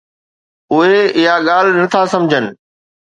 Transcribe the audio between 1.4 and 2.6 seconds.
ڳالھھ نٿا سمجھن.